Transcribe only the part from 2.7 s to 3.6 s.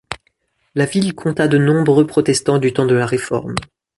temps de la réforme.